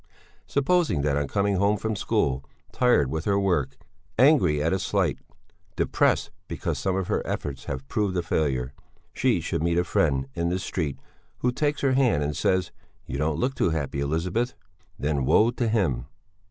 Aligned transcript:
Supposing 0.47 1.03
that 1.03 1.15
on 1.15 1.27
coming 1.27 1.57
home 1.57 1.77
from 1.77 1.95
school, 1.95 2.43
tired 2.71 3.11
with 3.11 3.25
her 3.25 3.39
work, 3.39 3.77
angry 4.17 4.59
at 4.59 4.73
a 4.73 4.79
slight, 4.79 5.19
depressed 5.75 6.31
because 6.47 6.79
some 6.79 6.95
of 6.95 7.05
her 7.07 7.21
efforts 7.27 7.65
have 7.65 7.87
proved 7.87 8.17
a 8.17 8.23
failure, 8.23 8.73
she 9.13 9.39
should 9.41 9.61
meet 9.61 9.77
a 9.77 9.83
friend 9.83 10.27
in 10.33 10.49
the 10.49 10.57
street 10.57 10.97
who 11.41 11.51
takes 11.51 11.81
her 11.81 11.93
hand 11.93 12.23
and 12.23 12.35
says: 12.35 12.71
"You 13.05 13.19
don't 13.19 13.37
look 13.37 13.53
too 13.53 13.69
happy, 13.69 13.99
Elizabeth," 13.99 14.55
then 14.97 15.23
woe 15.23 15.51
to 15.51 15.67
him! 15.67 16.07